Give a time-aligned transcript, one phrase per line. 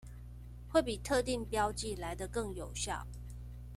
[0.69, 3.05] 會比特定標記來得更有效